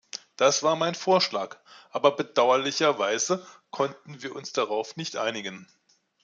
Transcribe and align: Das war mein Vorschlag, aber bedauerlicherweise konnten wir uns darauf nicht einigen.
Das 0.35 0.63
war 0.63 0.75
mein 0.75 0.95
Vorschlag, 0.95 1.57
aber 1.91 2.15
bedauerlicherweise 2.15 3.45
konnten 3.69 4.23
wir 4.23 4.35
uns 4.35 4.51
darauf 4.51 4.95
nicht 4.97 5.15
einigen. 5.15 5.67